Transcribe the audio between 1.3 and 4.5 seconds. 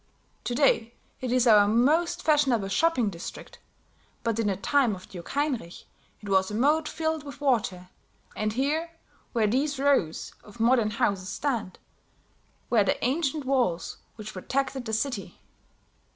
is our most fashionable shopping district; but in